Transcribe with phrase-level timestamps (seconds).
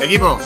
[0.00, 0.38] Equipo,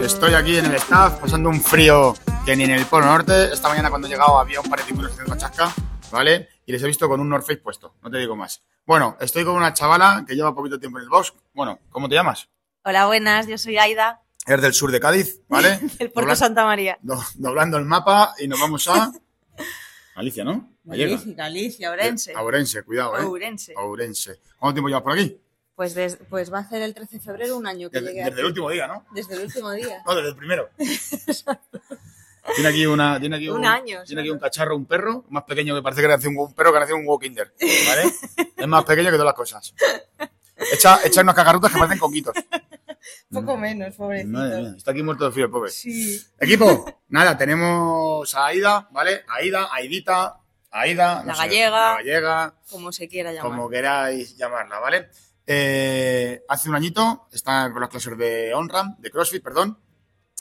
[0.00, 2.14] estoy aquí en el staff pasando un frío
[2.44, 3.52] que ni en el Polo Norte.
[3.52, 5.72] Esta mañana cuando he llegado había un par de tiburones haciendo chasca,
[6.10, 6.48] ¿vale?
[6.66, 8.62] Y les he visto con un North Face puesto, no te digo más.
[8.84, 11.32] Bueno, estoy con una chavala que lleva poquito tiempo en el box.
[11.54, 12.48] Bueno, ¿cómo te llamas?
[12.84, 15.78] Hola, buenas, yo soy Aida, Eres del sur de Cádiz, ¿vale?
[15.98, 16.98] del Puerto Dobla- Santa María.
[17.02, 19.10] do- doblando el mapa y nos vamos a
[20.14, 20.68] Galicia, ¿no?
[20.86, 21.20] Gallega.
[21.26, 22.32] Galicia, Orense.
[22.34, 23.22] A Ourense, cuidado, ¿eh?
[23.24, 23.74] Ourense.
[23.76, 24.40] Ourense.
[24.58, 25.40] ¿Cuánto tiempo llevas por aquí?
[25.74, 28.20] Pues, des- pues va a ser el 13 de febrero un año que Desde, llegué
[28.24, 28.40] desde aquí.
[28.40, 29.04] el último día, ¿no?
[29.12, 30.02] Desde el último día.
[30.06, 30.70] No, desde el primero.
[32.54, 35.42] Tiene aquí una, tiene aquí un, Un año, tiene aquí un cachorro, un perro, más
[35.42, 37.52] pequeño que parece que nació un, un perro que nació un huevo kinder,
[37.88, 38.04] ¿vale?
[38.56, 39.74] es más pequeño que todas las cosas.
[40.72, 42.34] Echa, echa unas cacarutas que parecen coquitos.
[43.32, 44.30] Poco menos, pobrecito.
[44.30, 45.70] Madre mía, está aquí muerto de frío el pobre.
[45.72, 46.22] Sí.
[46.38, 49.24] Equipo, nada, tenemos a Aida, ¿vale?
[49.28, 50.36] Aida, Aidita,
[50.80, 51.22] Aida.
[51.24, 51.70] La sé, gallega.
[51.70, 53.50] La gallega, Como se quiera llamar.
[53.50, 55.08] como queráis llamarla, ¿vale?
[55.46, 59.78] Eh, hace un añito está con las clases de OnRAM, de CrossFit, perdón,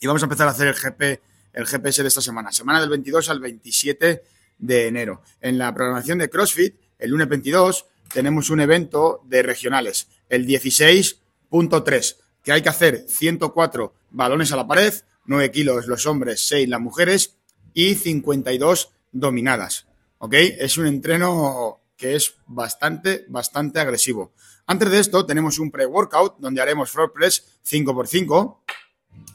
[0.00, 2.90] y vamos a empezar a hacer el GP, el GPS de esta semana, semana del
[2.90, 4.22] 22 al 27
[4.58, 5.22] de enero.
[5.40, 12.16] En la programación de CrossFit, el lunes 22, tenemos un evento de regionales, el 16.3,
[12.42, 14.92] que hay que hacer 104 balones a la pared,
[15.26, 17.36] 9 kilos los hombres, 6 las mujeres
[17.72, 19.87] y 52 dominadas.
[20.18, 20.34] ¿Ok?
[20.34, 24.32] Es un entreno que es bastante, bastante agresivo.
[24.66, 28.58] Antes de esto, tenemos un pre-workout donde haremos floor press 5x5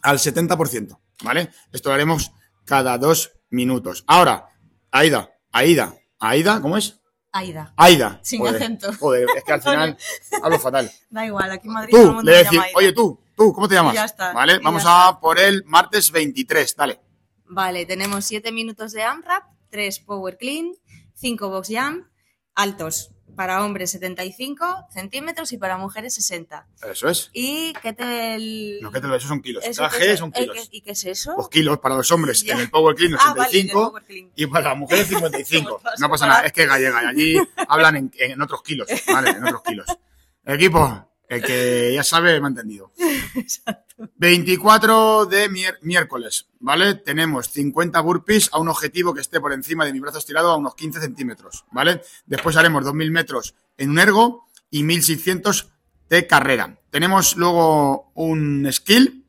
[0.03, 1.49] al 70%, ¿vale?
[1.71, 2.31] Esto lo haremos
[2.65, 4.03] cada dos minutos.
[4.07, 4.47] Ahora,
[4.91, 6.99] Aida, Aida, Aida, ¿cómo es?
[7.31, 7.73] Aida.
[7.77, 8.19] Aida.
[8.21, 8.93] Sin Joder, acento.
[8.99, 9.97] Joder, es que al final
[10.41, 10.91] hablo fatal.
[11.09, 13.67] Da igual, aquí en Madrid todo el Tú, mundo le decir, oye tú, tú, ¿cómo
[13.67, 13.93] te llamas?
[13.93, 16.99] Y ya está, Vale, y vamos ya a por el martes 23, dale.
[17.45, 20.71] Vale, tenemos 7 minutos de AMRAP, 3 Power Clean,
[21.15, 22.05] 5 Box Jump,
[22.53, 23.09] altos.
[23.35, 26.67] Para hombres 75 centímetros y para mujeres 60.
[26.91, 27.31] Eso es.
[27.33, 28.77] ¿Y qué te el...
[28.79, 29.63] No, que te lo esos son kilos.
[29.65, 30.19] eso Cada qué G es?
[30.19, 30.67] son ¿El kilos.
[30.69, 31.33] ¿Y qué es eso?
[31.35, 32.53] Pues kilos para los hombres Ya.
[32.53, 34.31] en el Power Clean Ah, vale, en el 85 Power Clean.
[34.35, 35.67] y para las mujeres 55.
[35.67, 37.37] Como todas No pasa nada, es que gallega y allí
[37.67, 39.31] hablan en, en otros kilos, ¿vale?
[39.31, 39.87] En otros kilos.
[40.45, 42.91] Equipo, el que ya sabe me ha entendido.
[44.15, 45.49] 24 de
[45.81, 46.95] miércoles, ¿vale?
[46.95, 50.57] Tenemos 50 burpees a un objetivo que esté por encima de mi brazo estirado a
[50.57, 52.01] unos 15 centímetros, ¿vale?
[52.25, 55.69] Después haremos 2.000 metros en un ergo y 1.600
[56.09, 56.77] de carrera.
[56.89, 59.25] Tenemos luego un skill,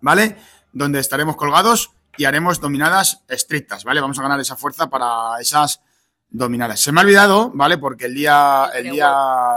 [0.00, 0.36] ¿vale?
[0.72, 4.00] Donde estaremos colgados y haremos dominadas estrictas, ¿vale?
[4.00, 5.80] Vamos a ganar esa fuerza para esas
[6.28, 6.80] dominadas.
[6.80, 7.78] Se me ha olvidado, ¿vale?
[7.78, 9.12] Porque el día, El día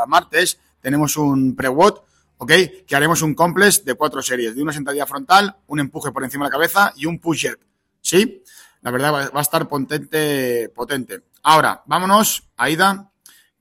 [0.08, 2.00] martes tenemos un pre-WOD,
[2.38, 2.52] ¿ok?
[2.88, 6.46] Que haremos un complex de cuatro series, de una sentadilla frontal, un empuje por encima
[6.46, 7.60] de la cabeza y un push jerk,
[8.02, 8.44] ¿sí?
[8.82, 11.22] La verdad va a estar potente, potente.
[11.44, 13.12] Ahora, vámonos, Aida,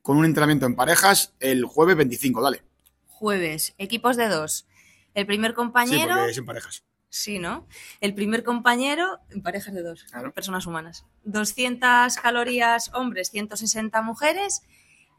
[0.03, 2.63] con un entrenamiento en parejas el jueves 25, dale.
[3.07, 4.67] Jueves, equipos de dos.
[5.15, 6.15] El primer Sí, compañero...
[6.17, 6.83] porque es en parejas.
[7.09, 7.69] Sí, ¿no?
[8.01, 10.33] El primer compañero, en parejas de dos, Claro.
[10.33, 11.07] personas humanas.
[11.23, 14.63] 200 calorías hombres, 160 mujeres.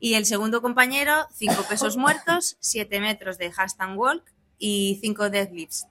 [0.05, 4.23] Y el segundo compañero, 5 pesos muertos, 7 metros de handstand walk
[4.59, 5.87] y 5 deadlifts.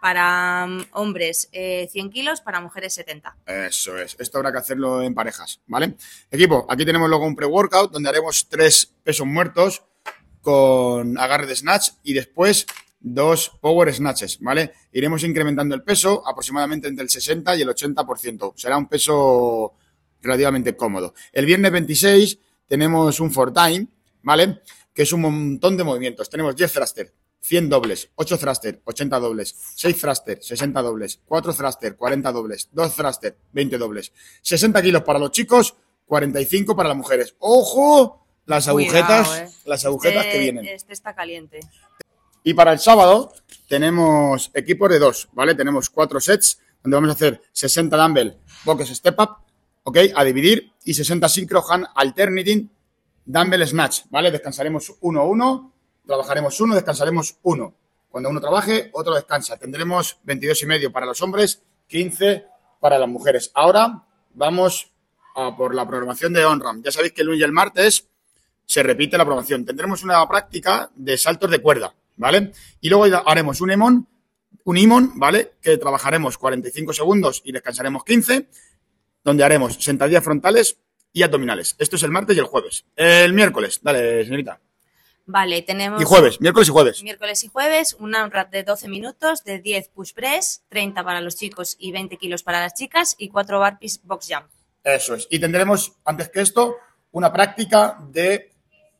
[0.00, 3.36] Para mm, hombres, eh, 100 kilos, para mujeres, 70.
[3.44, 4.16] Eso es.
[4.18, 5.96] Esto habrá que hacerlo en parejas, ¿vale?
[6.30, 9.82] Equipo, aquí tenemos luego un pre-workout donde haremos tres pesos muertos
[10.40, 12.64] con agarre de snatch y después
[13.00, 14.72] dos power snatches, ¿vale?
[14.92, 18.54] Iremos incrementando el peso aproximadamente entre el 60 y el 80%.
[18.56, 19.74] Será un peso
[20.22, 21.12] relativamente cómodo.
[21.32, 23.88] El viernes 26 tenemos un for time,
[24.22, 24.60] ¿vale?
[24.94, 26.28] Que es un montón de movimientos.
[26.30, 31.96] Tenemos 10 thruster, 100 dobles, 8 thruster, 80 dobles, 6 thruster, 60 dobles, 4 thruster,
[31.96, 34.12] 40 dobles, 2 thruster, 20 dobles,
[34.42, 35.74] 60 kilos para los chicos,
[36.06, 37.34] 45 para las mujeres.
[37.38, 38.26] ¡Ojo!
[38.46, 39.52] Las agujetas, Cuidado, eh.
[39.66, 40.66] las agujetas Este- que vienen.
[40.66, 41.60] Este está caliente.
[42.44, 43.32] Y para el sábado
[43.68, 45.54] tenemos equipos de dos, ¿vale?
[45.54, 49.36] Tenemos cuatro sets donde vamos a hacer 60 dumbbell box step up,
[49.82, 49.98] ¿ok?
[50.14, 52.70] A dividir y 60 synchro hand alternating
[53.24, 54.30] dumbbell snatch, ¿vale?
[54.30, 55.72] Descansaremos uno uno,
[56.06, 57.74] trabajaremos uno, descansaremos uno.
[58.08, 59.58] Cuando uno trabaje, otro descansa.
[59.58, 62.46] Tendremos 22 y medio para los hombres, 15
[62.80, 63.50] para las mujeres.
[63.54, 64.04] Ahora
[64.34, 64.92] vamos
[65.34, 66.82] a por la programación de OnRAM.
[66.82, 68.08] Ya sabéis que el lunes y el martes
[68.64, 69.64] se repite la programación.
[69.64, 72.52] Tendremos una práctica de saltos de cuerda, ¿vale?
[72.80, 74.08] Y luego haremos un EMON,
[74.64, 75.52] un IMON, ¿vale?
[75.60, 78.48] Que trabajaremos 45 segundos y descansaremos 15,
[79.28, 80.78] donde haremos sentadillas frontales
[81.12, 81.76] y abdominales.
[81.78, 82.84] Esto es el martes y el jueves.
[82.96, 84.58] El miércoles, dale, señorita.
[85.26, 86.00] Vale, tenemos...
[86.00, 87.02] Y jueves, miércoles y jueves.
[87.02, 91.36] Miércoles y jueves, un AMRAP de 12 minutos, de 10 push press, 30 para los
[91.36, 94.46] chicos y 20 kilos para las chicas y 4 burpees box jump.
[94.82, 95.26] Eso es.
[95.30, 96.76] Y tendremos, antes que esto,
[97.12, 98.52] una práctica de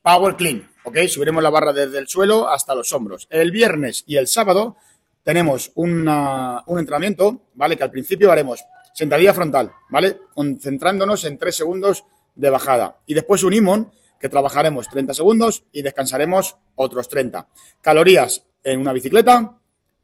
[0.03, 0.71] Power Clean.
[0.85, 0.99] ¿Ok?
[1.09, 3.27] Subiremos la barra desde el suelo hasta los hombros.
[3.31, 4.77] El viernes y el sábado
[5.23, 7.77] tenemos una- un entrenamiento, ¿vale?
[7.77, 8.61] Que al principio haremos
[8.99, 10.19] sentadilla frontal, ¿vale?
[10.35, 12.05] Concentrándonos en 3 segundos
[12.35, 12.99] de bajada.
[13.06, 17.47] Y después un imón, que trabajaremos 30 segundos y descansaremos otros 30.
[17.81, 19.56] Calorías en una bicicleta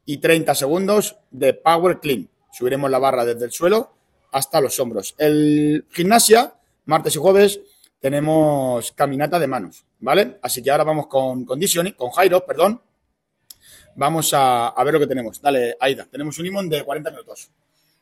[0.05, 2.29] y 30 segundos de Power Clean.
[2.53, 3.91] Subiremos la barra desde el suelo
[4.31, 5.13] hasta los hombros.
[5.17, 6.53] El gimnasia,
[6.85, 7.59] martes y jueves,
[7.99, 10.37] tenemos caminata de manos, ¿vale?
[10.41, 12.81] Así que ahora vamos con conditioning, con Jairo, perdón.
[13.97, 15.41] Vamos a, a ver lo que tenemos.
[15.41, 17.51] Dale, Aida, tenemos un imón de 40 minutos.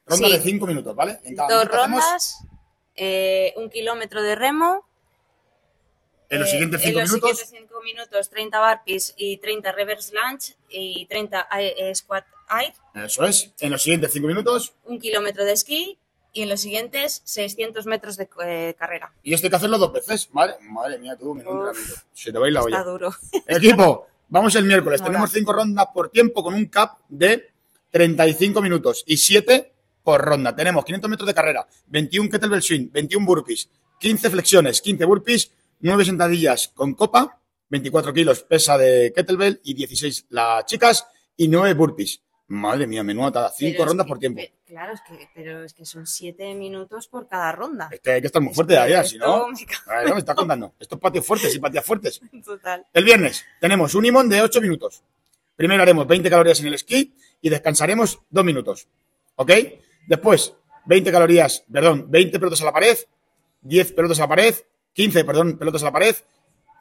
[0.05, 0.33] Ronda Sí.
[0.33, 1.19] de 5 minutos, ¿vale?
[1.23, 2.37] En cada Dos hacemos- rondas,
[2.95, 4.85] eh, un kilómetro de remo.
[6.29, 9.71] en los eh, siguientes en 5 los minutos, siguientes cinco minutos 30 burpees y 30
[9.71, 12.73] reverse lunge y 30 eh, squat air,
[13.05, 13.51] eso es.
[13.59, 15.99] En los siguientes 5 minutos, un kilómetro de esquí
[16.31, 19.13] y en los siguientes 600 metros de eh, carrera.
[19.21, 20.55] y esto hay que hacerlo dos veces, ¿vale?
[20.61, 21.79] Madre mía, tú, entrenamiento.
[22.13, 22.77] Se te va a ir la olla.
[22.79, 23.13] Está duro.
[23.47, 25.03] Equipo, vamos el miércoles.
[25.03, 27.51] Tenemos cinco rondas por tiempo con un cap de
[27.91, 29.71] 35 minutos y 7
[30.03, 30.55] por ronda.
[30.55, 33.69] Tenemos 500 metros de carrera, 21 kettlebell swing, 21 burpees,
[33.99, 37.39] 15 flexiones, 15 burpees, 9 sentadillas con copa,
[37.69, 41.07] 24 kilos pesa de kettlebell y 16 las chicas
[41.37, 42.21] y 9 burpees.
[42.47, 43.49] Madre mía, menuda atada.
[43.55, 44.41] 5 Pero es rondas que- por tiempo.
[44.41, 47.89] pe- Claro, es que, pero es que son 7 minutos por cada ronda.
[47.91, 49.47] Es que hay que estar muy fuerte de allá, si no.
[50.03, 50.73] Me no, está contando.
[50.79, 52.19] Estos patios fuertes y patias fuertes.
[52.43, 52.85] Total.
[52.91, 55.03] El viernes tenemos un imón de 8 minutos.
[55.55, 58.87] Primero haremos 20 calorías en el esquí y descansaremos 2 minutos.
[59.35, 59.51] ¿Ok?
[60.07, 60.53] Después,
[60.85, 62.97] 20 calorías, perdón, 20 pelotas a la pared,
[63.61, 64.55] 10 pelotas a la pared,
[64.93, 66.15] 15, perdón, pelotas a la pared,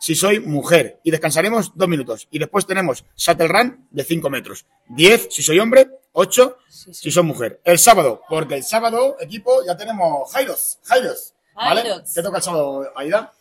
[0.00, 1.00] si soy mujer.
[1.04, 2.26] Y descansaremos 2 minutos.
[2.30, 4.66] Y después tenemos shuttle run de 5 metros.
[4.88, 7.04] 10 si soy hombre, 8 Sí, sí.
[7.04, 7.60] si soy mujer.
[7.64, 10.78] El sábado, porque el sábado, equipo, ya tenemos Jairos.
[10.84, 11.34] Jairos.
[11.54, 11.82] ¿Vale?
[11.82, 12.12] Jairos.
[12.14, 13.32] ¿Qué toca el sábado, Aida?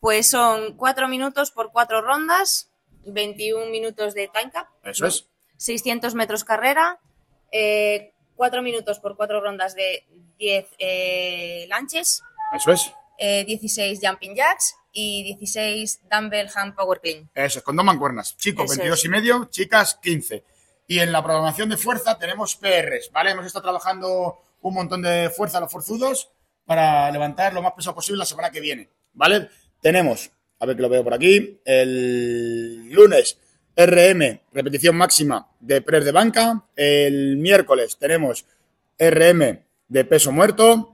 [0.00, 2.70] Pues son 4 minutos por 4 rondas,
[3.06, 5.26] 21 minutos de time cap, Eso es.
[5.56, 7.00] 600 metros carrera,
[8.36, 10.06] 4 minutos por 4 rondas de
[10.38, 12.22] 10 eh, lanches,
[12.54, 12.92] Eso es.
[13.18, 17.28] eh, 16 jumping jacks y 16 dumbbell hand power clean.
[17.34, 18.36] Eso es, con dos mancuernas.
[18.36, 19.04] Chicos, Eso 22 es.
[19.04, 20.44] y medio, chicas, 15.
[20.86, 23.30] Y en la programación de fuerza tenemos PRs, ¿vale?
[23.30, 26.30] Hemos estado trabajando un montón de fuerza a los forzudos
[26.64, 29.48] para levantar lo más pesado posible la semana que viene, ¿vale?
[29.80, 33.38] Tenemos, a ver que lo veo por aquí, el lunes
[33.76, 36.62] RM, repetición máxima de press de banca.
[36.76, 38.44] El miércoles tenemos
[38.98, 40.90] RM de peso muerto.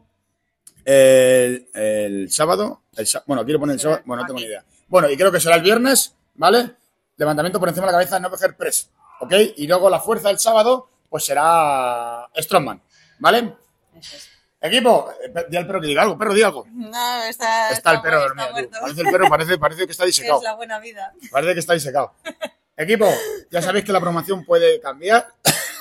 [0.84, 4.64] El, el sábado, el bueno, quiero poner el sábado, bueno, no tengo ni idea.
[4.88, 6.72] Bueno, y creo que será el viernes, ¿vale?
[7.16, 8.90] Levantamiento por encima de la cabeza, no coger press,
[9.20, 9.32] ¿ok?
[9.56, 12.82] Y luego la fuerza del sábado, pues será Strongman,
[13.18, 13.54] ¿vale?
[13.94, 14.30] Eso es.
[14.62, 16.66] Equipo, eh, di al perro que diga algo, perro, di algo.
[16.70, 18.70] No, está, Está el perro dormido.
[18.80, 20.40] Parece el perro, parece, parece que está disecado.
[20.42, 21.14] la buena vida.
[21.30, 22.12] Parece que está disecado.
[22.80, 23.12] Equipo,
[23.50, 25.26] ya sabéis que la programación puede cambiar.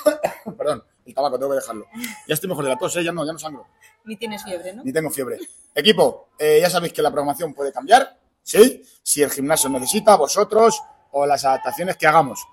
[0.58, 1.86] Perdón, el tabaco tengo que dejarlo.
[2.28, 3.02] Ya estoy mejor de la tos, ¿eh?
[3.02, 3.66] ya no, ya no sangro.
[4.04, 4.84] Ni tienes fiebre, ¿no?
[4.84, 5.38] ni tengo fiebre.
[5.74, 8.84] Equipo, eh, ya sabéis que la programación puede cambiar, ¿sí?
[9.02, 10.78] Si el gimnasio necesita, vosotros
[11.12, 12.46] o las adaptaciones que hagamos.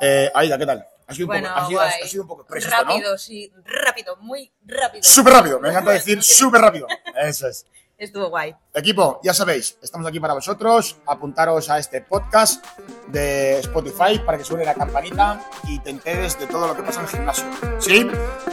[0.00, 0.84] Eh, Aida, ¿qué tal?
[1.06, 1.92] Ha sido un poco, ha sido, guay.
[2.02, 2.90] ha sido un poco expreso esto, ¿no?
[2.90, 5.04] Rápido, sí, rápido, muy rápido.
[5.04, 6.88] Súper rápido, me encanta decir súper rápido.
[7.22, 7.66] Eso es.
[8.02, 8.52] Estuvo guay.
[8.74, 10.96] Equipo, ya sabéis, estamos aquí para vosotros.
[11.06, 12.66] Apuntaros a este podcast
[13.06, 16.98] de Spotify para que suene la campanita y te enteres de todo lo que pasa
[16.98, 17.44] en el gimnasio.
[17.78, 18.04] ¿Sí?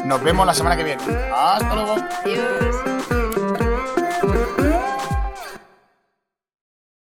[0.05, 1.01] Nos vemos la semana que viene.
[1.33, 1.95] Hasta luego.
[2.23, 2.88] Adiós.